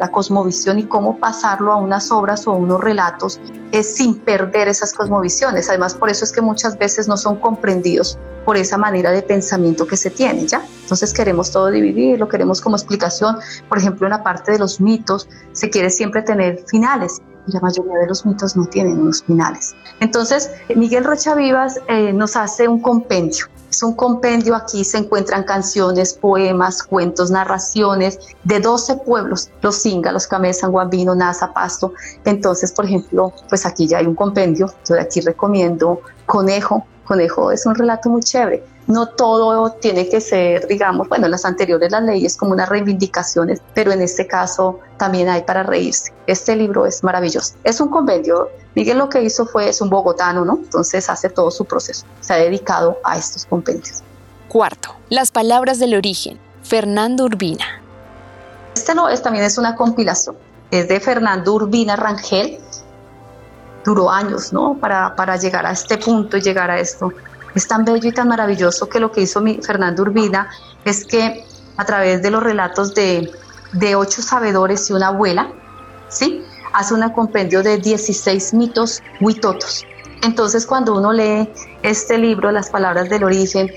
la, 0.00 0.10
cosmovisión 0.10 0.80
y 0.80 0.82
cómo 0.82 1.16
pasarlo 1.20 1.70
a 1.70 1.76
unas 1.76 2.10
obras 2.10 2.44
o 2.48 2.50
a 2.50 2.56
unos 2.56 2.80
relatos 2.80 3.40
es 3.70 3.94
sin 3.94 4.18
perder 4.18 4.66
esas 4.66 4.92
cosmovisiones. 4.94 5.68
Además, 5.68 5.94
por 5.94 6.10
eso 6.10 6.24
es 6.24 6.32
que 6.32 6.40
muchas 6.40 6.76
veces 6.76 7.06
no 7.06 7.16
son 7.16 7.36
comprendidos 7.36 8.18
por 8.44 8.56
esa 8.56 8.76
manera 8.76 9.12
de 9.12 9.22
pensamiento 9.22 9.86
que 9.86 9.96
se 9.96 10.10
tiene, 10.10 10.48
¿ya? 10.48 10.60
Entonces 10.82 11.12
queremos 11.12 11.52
todo 11.52 11.70
dividir, 11.70 12.18
lo 12.18 12.28
queremos 12.28 12.60
como 12.60 12.74
explicación. 12.74 13.36
Por 13.68 13.78
ejemplo, 13.78 14.08
en 14.08 14.10
la 14.10 14.24
parte 14.24 14.50
de 14.50 14.58
los 14.58 14.80
mitos 14.80 15.28
se 15.52 15.70
quiere 15.70 15.88
siempre 15.88 16.22
tener 16.22 16.64
finales 16.66 17.22
la 17.46 17.60
mayoría 17.60 17.98
de 17.98 18.06
los 18.08 18.26
mitos 18.26 18.56
no 18.56 18.66
tienen 18.66 18.98
unos 18.98 19.22
finales. 19.22 19.74
Entonces, 20.00 20.50
Miguel 20.74 21.04
Rocha 21.04 21.34
Vivas 21.34 21.80
eh, 21.88 22.12
nos 22.12 22.36
hace 22.36 22.68
un 22.68 22.80
compendio 22.80 23.46
es 23.76 23.82
un 23.82 23.94
compendio, 23.94 24.54
aquí 24.54 24.84
se 24.84 24.98
encuentran 24.98 25.44
canciones, 25.44 26.14
poemas, 26.14 26.82
cuentos, 26.82 27.30
narraciones 27.30 28.18
de 28.44 28.60
12 28.60 28.96
pueblos, 29.04 29.50
los 29.60 29.76
Singa, 29.76 30.12
los 30.12 30.26
Camesan, 30.26 30.70
Guambino, 30.70 31.14
Nasa, 31.14 31.52
Pasto. 31.52 31.92
Entonces, 32.24 32.72
por 32.72 32.86
ejemplo, 32.86 33.34
pues 33.50 33.66
aquí 33.66 33.86
ya 33.86 33.98
hay 33.98 34.06
un 34.06 34.14
compendio, 34.14 34.72
yo 34.88 34.98
aquí 34.98 35.20
recomiendo 35.20 36.00
Conejo. 36.24 36.86
Conejo 37.06 37.50
es 37.52 37.64
un 37.64 37.74
relato 37.74 38.10
muy 38.10 38.22
chévere 38.22 38.62
no 38.86 39.06
todo 39.08 39.70
tiene 39.72 40.08
que 40.08 40.20
ser, 40.20 40.66
digamos, 40.68 41.08
bueno, 41.08 41.24
en 41.26 41.32
las 41.32 41.44
anteriores 41.44 41.90
las 41.90 42.02
leyes 42.02 42.36
como 42.36 42.52
unas 42.52 42.68
reivindicaciones, 42.68 43.60
pero 43.74 43.92
en 43.92 44.00
este 44.00 44.26
caso 44.26 44.78
también 44.96 45.28
hay 45.28 45.42
para 45.42 45.62
reírse. 45.62 46.12
Este 46.26 46.54
libro 46.54 46.86
es 46.86 47.02
maravilloso. 47.02 47.54
Es 47.64 47.80
un 47.80 47.88
convenio. 47.88 48.48
Miguel 48.74 48.98
lo 48.98 49.08
que 49.08 49.22
hizo 49.22 49.46
fue, 49.46 49.68
es 49.68 49.80
un 49.80 49.90
bogotano, 49.90 50.44
¿no? 50.44 50.54
Entonces 50.54 51.08
hace 51.10 51.30
todo 51.30 51.50
su 51.50 51.64
proceso. 51.64 52.06
Se 52.20 52.34
ha 52.34 52.36
dedicado 52.36 52.98
a 53.02 53.18
estos 53.18 53.44
compendios. 53.46 54.02
Cuarto, 54.48 54.94
las 55.08 55.32
palabras 55.32 55.78
del 55.78 55.94
origen. 55.94 56.38
Fernando 56.62 57.24
Urbina. 57.24 57.64
Este 58.74 58.94
no, 58.94 59.08
es, 59.08 59.22
también 59.22 59.44
es 59.44 59.58
una 59.58 59.74
compilación. 59.74 60.36
Es 60.70 60.88
de 60.88 61.00
Fernando 61.00 61.54
Urbina 61.54 61.96
Rangel. 61.96 62.58
Duró 63.86 64.10
años, 64.10 64.52
¿no? 64.52 64.76
Para, 64.78 65.16
para 65.16 65.36
llegar 65.36 65.64
a 65.64 65.70
este 65.70 65.96
punto 65.96 66.36
y 66.36 66.42
llegar 66.42 66.70
a 66.70 66.78
esto 66.78 67.10
es 67.56 67.66
tan 67.66 67.86
bello 67.86 68.10
y 68.10 68.12
tan 68.12 68.28
maravilloso 68.28 68.86
que 68.88 69.00
lo 69.00 69.10
que 69.10 69.22
hizo 69.22 69.40
mi 69.40 69.54
Fernando 69.62 70.02
Urbina 70.02 70.50
es 70.84 71.06
que 71.06 71.42
a 71.78 71.84
través 71.86 72.22
de 72.22 72.30
los 72.30 72.42
relatos 72.42 72.94
de, 72.94 73.32
ocho 73.96 74.20
sabedores 74.20 74.90
y 74.90 74.92
una 74.92 75.08
abuela, 75.08 75.50
¿sí? 76.08 76.44
hace 76.74 76.92
un 76.92 77.08
compendio 77.10 77.62
de 77.62 77.78
16 77.78 78.52
mitos 78.54 79.02
huitotos. 79.20 79.84
Entonces, 80.22 80.66
cuando 80.66 80.94
uno 80.96 81.12
lee 81.12 81.50
este 81.82 82.18
libro, 82.18 82.52
Las 82.52 82.68
Palabras 82.68 83.08
del 83.08 83.24
Origen, 83.24 83.70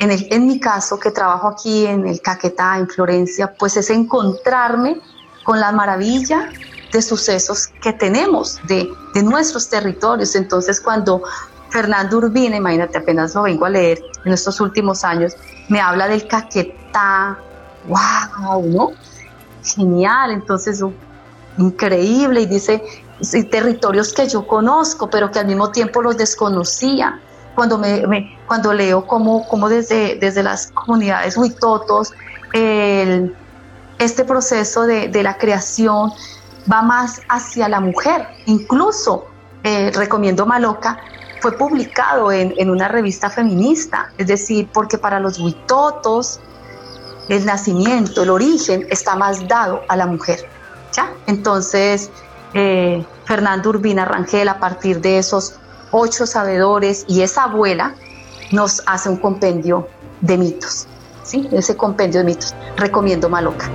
en, 0.00 0.10
el, 0.10 0.26
en 0.30 0.46
mi 0.46 0.58
caso, 0.58 0.98
que 0.98 1.12
trabajo 1.12 1.48
aquí 1.48 1.86
en 1.86 2.06
el 2.08 2.20
Caquetá, 2.20 2.78
en 2.78 2.88
Florencia, 2.88 3.54
pues 3.54 3.76
es 3.76 3.90
encontrarme 3.90 5.00
con 5.44 5.60
la 5.60 5.70
maravilla 5.70 6.48
de 6.94 7.02
sucesos 7.02 7.66
que 7.82 7.92
tenemos 7.92 8.60
de, 8.68 8.88
de 9.14 9.22
nuestros 9.22 9.68
territorios. 9.68 10.34
Entonces, 10.36 10.80
cuando 10.80 11.22
Fernando 11.70 12.18
Urbina, 12.18 12.56
imagínate, 12.56 12.98
apenas 12.98 13.34
lo 13.34 13.42
vengo 13.42 13.66
a 13.66 13.70
leer 13.70 14.00
en 14.24 14.32
estos 14.32 14.60
últimos 14.60 15.04
años, 15.04 15.34
me 15.68 15.80
habla 15.80 16.06
del 16.06 16.26
Caquetá, 16.28 17.36
wow, 17.88 18.62
¿no? 18.64 18.92
Genial, 19.64 20.30
entonces, 20.30 20.80
uh, 20.82 20.92
increíble, 21.58 22.42
y 22.42 22.46
dice, 22.46 22.80
territorios 23.50 24.12
que 24.12 24.28
yo 24.28 24.46
conozco, 24.46 25.10
pero 25.10 25.32
que 25.32 25.40
al 25.40 25.46
mismo 25.46 25.72
tiempo 25.72 26.00
los 26.00 26.16
desconocía. 26.16 27.20
Cuando, 27.56 27.78
me, 27.78 28.38
cuando 28.46 28.72
leo 28.72 29.06
cómo, 29.06 29.46
cómo 29.48 29.68
desde, 29.68 30.16
desde 30.20 30.42
las 30.44 30.68
comunidades 30.68 31.36
huitotos, 31.36 32.12
el, 32.52 33.34
este 33.98 34.24
proceso 34.24 34.82
de, 34.82 35.08
de, 35.08 35.22
la 35.22 35.38
creación 35.38 36.12
va 36.70 36.82
más 36.82 37.20
hacia 37.28 37.68
la 37.68 37.80
mujer. 37.80 38.26
Incluso 38.46 39.26
eh, 39.62 39.90
recomiendo 39.94 40.46
Maloca, 40.46 40.98
fue 41.40 41.52
publicado 41.52 42.32
en, 42.32 42.70
una 42.70 42.88
revista 42.88 43.28
feminista, 43.28 44.10
es 44.16 44.26
decir, 44.26 44.68
porque 44.72 44.96
para 44.96 45.20
los 45.20 45.38
huitotos 45.38 46.40
el 47.28 47.44
nacimiento, 47.44 48.22
el 48.22 48.30
origen 48.30 48.86
está 48.88 49.14
más 49.14 49.46
dado 49.46 49.82
a 49.88 49.96
la 49.96 50.06
mujer. 50.06 50.48
¿ya? 50.92 51.12
Entonces, 51.26 52.10
eh, 52.54 53.04
Fernando 53.26 53.70
Urbina 53.70 54.06
Rangel, 54.06 54.48
a 54.48 54.58
partir 54.58 55.02
de 55.02 55.18
esos 55.18 55.56
ocho 55.90 56.26
sabedores 56.26 57.04
y 57.08 57.20
esa 57.20 57.44
abuela, 57.44 57.94
nos 58.50 58.82
hace 58.86 59.10
un 59.10 59.16
compendio 59.16 59.88
de 60.22 60.38
mitos. 60.38 60.86
¿sí? 61.24 61.48
Ese 61.52 61.76
compendio 61.76 62.20
de 62.20 62.24
mitos. 62.24 62.54
Recomiendo 62.76 63.28
Maloca. 63.28 63.70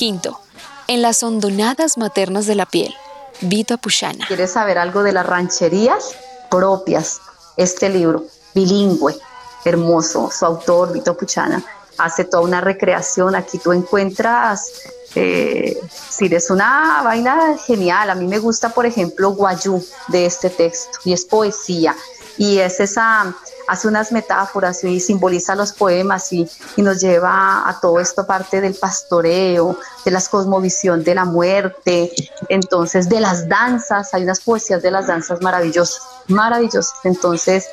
Quinto, 0.00 0.40
en 0.86 1.02
las 1.02 1.22
hondonadas 1.22 1.98
maternas 1.98 2.46
de 2.46 2.54
la 2.54 2.64
piel. 2.64 2.94
Vito 3.42 3.74
Apuchana. 3.74 4.24
¿Quieres 4.26 4.52
saber 4.52 4.78
algo 4.78 5.02
de 5.02 5.12
las 5.12 5.26
rancherías 5.26 6.16
propias? 6.50 7.20
Este 7.58 7.90
libro, 7.90 8.24
bilingüe, 8.54 9.14
hermoso, 9.62 10.30
su 10.30 10.46
autor, 10.46 10.94
Vito 10.94 11.10
Apuchana, 11.10 11.62
hace 11.98 12.24
toda 12.24 12.42
una 12.42 12.62
recreación. 12.62 13.34
Aquí 13.34 13.58
tú 13.58 13.74
encuentras, 13.74 14.72
eh, 15.16 15.78
si 16.08 16.34
es 16.34 16.48
una 16.48 17.02
vaina 17.04 17.58
genial. 17.66 18.08
A 18.08 18.14
mí 18.14 18.26
me 18.26 18.38
gusta, 18.38 18.70
por 18.70 18.86
ejemplo, 18.86 19.32
Guayú 19.32 19.84
de 20.08 20.24
este 20.24 20.48
texto, 20.48 20.98
y 21.04 21.12
es 21.12 21.26
poesía. 21.26 21.94
Y 22.38 22.58
es 22.58 22.80
esa, 22.80 23.34
hace 23.68 23.88
unas 23.88 24.12
metáforas 24.12 24.82
y 24.84 25.00
simboliza 25.00 25.54
los 25.54 25.72
poemas 25.72 26.32
y, 26.32 26.48
y, 26.76 26.82
nos 26.82 27.00
lleva 27.00 27.68
a 27.68 27.78
todo 27.80 28.00
esto 28.00 28.26
parte 28.26 28.60
del 28.60 28.74
pastoreo, 28.74 29.78
de 30.04 30.10
la 30.10 30.20
cosmovisión 30.22 31.04
de 31.04 31.14
la 31.14 31.24
muerte, 31.24 32.12
entonces 32.48 33.08
de 33.08 33.20
las 33.20 33.48
danzas, 33.48 34.12
hay 34.14 34.22
unas 34.22 34.40
poesías 34.40 34.82
de 34.82 34.90
las 34.90 35.06
danzas 35.06 35.40
maravillosas, 35.42 36.02
maravillosas, 36.28 36.94
entonces 37.04 37.66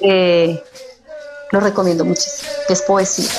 eh, 0.00 0.62
lo 1.50 1.60
recomiendo 1.60 2.04
muchísimo, 2.04 2.50
es 2.68 2.82
poesía. 2.82 3.30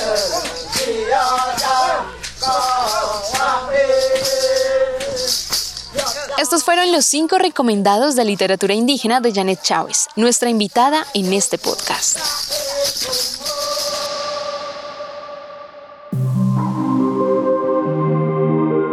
Estos 6.40 6.64
fueron 6.64 6.90
los 6.90 7.04
cinco 7.04 7.36
recomendados 7.36 8.16
de 8.16 8.24
literatura 8.24 8.72
indígena 8.72 9.20
de 9.20 9.30
Janet 9.30 9.60
Chávez, 9.60 10.08
nuestra 10.16 10.48
invitada 10.48 11.04
en 11.12 11.34
este 11.34 11.58
podcast. 11.58 12.18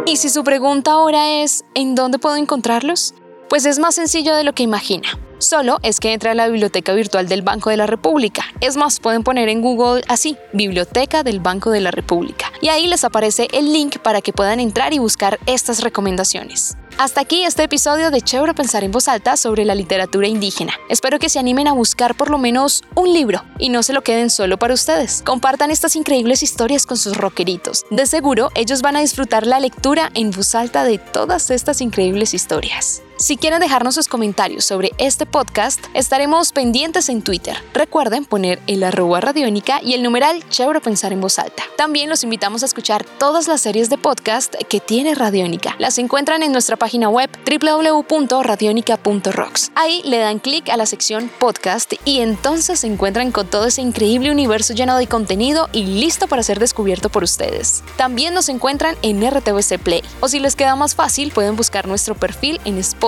Y 0.04 0.18
si 0.18 0.28
su 0.28 0.44
pregunta 0.44 0.90
ahora 0.90 1.42
es, 1.42 1.64
¿en 1.72 1.94
dónde 1.94 2.18
puedo 2.18 2.36
encontrarlos? 2.36 3.14
Pues 3.48 3.64
es 3.64 3.78
más 3.78 3.94
sencillo 3.94 4.36
de 4.36 4.44
lo 4.44 4.52
que 4.52 4.64
imagina. 4.64 5.18
Solo 5.38 5.78
es 5.82 6.00
que 6.00 6.12
entra 6.12 6.32
a 6.32 6.34
la 6.34 6.48
biblioteca 6.48 6.92
virtual 6.94 7.28
del 7.28 7.42
Banco 7.42 7.70
de 7.70 7.76
la 7.76 7.86
República. 7.86 8.42
Es 8.60 8.76
más, 8.76 8.98
pueden 8.98 9.22
poner 9.22 9.48
en 9.48 9.62
Google 9.62 10.02
así, 10.08 10.36
Biblioteca 10.52 11.22
del 11.22 11.38
Banco 11.38 11.70
de 11.70 11.80
la 11.80 11.92
República. 11.92 12.50
Y 12.60 12.68
ahí 12.68 12.88
les 12.88 13.04
aparece 13.04 13.46
el 13.52 13.72
link 13.72 13.98
para 13.98 14.20
que 14.20 14.32
puedan 14.32 14.58
entrar 14.58 14.92
y 14.92 14.98
buscar 14.98 15.38
estas 15.46 15.82
recomendaciones. 15.82 16.76
Hasta 16.98 17.20
aquí 17.20 17.44
este 17.44 17.62
episodio 17.62 18.10
de 18.10 18.20
Chévere 18.20 18.54
Pensar 18.54 18.82
en 18.82 18.90
Voz 18.90 19.06
Alta 19.06 19.36
sobre 19.36 19.64
la 19.64 19.76
literatura 19.76 20.26
indígena. 20.26 20.72
Espero 20.88 21.20
que 21.20 21.28
se 21.28 21.38
animen 21.38 21.68
a 21.68 21.72
buscar 21.72 22.16
por 22.16 22.30
lo 22.30 22.38
menos 22.38 22.82
un 22.96 23.12
libro 23.12 23.44
y 23.60 23.68
no 23.68 23.84
se 23.84 23.92
lo 23.92 24.02
queden 24.02 24.30
solo 24.30 24.58
para 24.58 24.74
ustedes. 24.74 25.22
Compartan 25.24 25.70
estas 25.70 25.94
increíbles 25.94 26.42
historias 26.42 26.84
con 26.84 26.96
sus 26.96 27.16
rockeritos. 27.16 27.84
De 27.90 28.06
seguro, 28.06 28.50
ellos 28.56 28.82
van 28.82 28.96
a 28.96 29.00
disfrutar 29.00 29.46
la 29.46 29.60
lectura 29.60 30.10
en 30.14 30.32
voz 30.32 30.56
alta 30.56 30.82
de 30.82 30.98
todas 30.98 31.52
estas 31.52 31.80
increíbles 31.80 32.34
historias. 32.34 33.02
Si 33.20 33.36
quieren 33.36 33.58
dejarnos 33.58 33.96
sus 33.96 34.06
comentarios 34.06 34.64
sobre 34.64 34.92
este 34.96 35.26
podcast, 35.26 35.84
estaremos 35.92 36.52
pendientes 36.52 37.08
en 37.08 37.22
Twitter. 37.22 37.56
Recuerden 37.74 38.24
poner 38.24 38.60
el 38.68 38.84
arroba 38.84 39.20
radiónica 39.20 39.80
y 39.82 39.94
el 39.94 40.04
numeral 40.04 40.48
Chévere 40.50 40.80
Pensar 40.80 41.12
en 41.12 41.20
Voz 41.20 41.40
Alta. 41.40 41.64
También 41.76 42.08
los 42.08 42.22
invitamos 42.22 42.62
a 42.62 42.66
escuchar 42.66 43.04
todas 43.18 43.48
las 43.48 43.60
series 43.60 43.90
de 43.90 43.98
podcast 43.98 44.54
que 44.68 44.78
tiene 44.78 45.16
Radiónica. 45.16 45.74
Las 45.80 45.98
encuentran 45.98 46.44
en 46.44 46.52
nuestra 46.52 46.76
página 46.76 47.08
web 47.08 47.28
www.radionica.rocks. 47.44 49.72
Ahí 49.74 50.00
le 50.04 50.18
dan 50.18 50.38
clic 50.38 50.68
a 50.68 50.76
la 50.76 50.86
sección 50.86 51.28
podcast 51.40 51.94
y 52.04 52.20
entonces 52.20 52.78
se 52.78 52.86
encuentran 52.86 53.32
con 53.32 53.48
todo 53.48 53.66
ese 53.66 53.82
increíble 53.82 54.30
universo 54.30 54.74
lleno 54.74 54.96
de 54.96 55.08
contenido 55.08 55.68
y 55.72 55.86
listo 55.86 56.28
para 56.28 56.44
ser 56.44 56.60
descubierto 56.60 57.08
por 57.08 57.24
ustedes. 57.24 57.82
También 57.96 58.32
nos 58.32 58.48
encuentran 58.48 58.94
en 59.02 59.28
RTVC 59.28 59.80
Play. 59.82 60.04
O 60.20 60.28
si 60.28 60.38
les 60.38 60.54
queda 60.54 60.76
más 60.76 60.94
fácil, 60.94 61.32
pueden 61.32 61.56
buscar 61.56 61.88
nuestro 61.88 62.14
perfil 62.14 62.60
en 62.64 62.78
Spotify 62.78 63.07